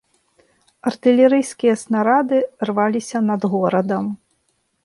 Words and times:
Артылерыйскія 0.91 1.75
снарады 1.83 2.37
рваліся 2.71 3.17
над 3.29 3.41
горадам. 3.53 4.05